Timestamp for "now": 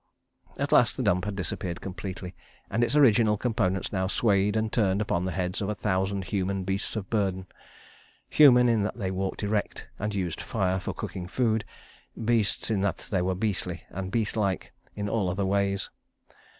3.93-4.07